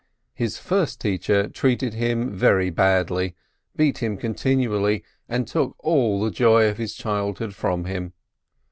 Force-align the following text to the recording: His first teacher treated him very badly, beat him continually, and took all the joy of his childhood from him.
His 0.33 0.57
first 0.57 0.99
teacher 0.99 1.47
treated 1.47 1.93
him 1.93 2.31
very 2.33 2.71
badly, 2.71 3.35
beat 3.75 3.99
him 3.99 4.17
continually, 4.17 5.03
and 5.29 5.47
took 5.47 5.75
all 5.77 6.19
the 6.23 6.31
joy 6.31 6.67
of 6.67 6.79
his 6.79 6.95
childhood 6.95 7.53
from 7.53 7.85
him. 7.85 8.13